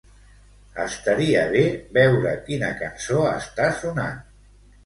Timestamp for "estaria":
0.85-1.43